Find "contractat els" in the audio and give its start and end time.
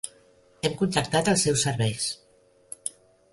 0.79-1.43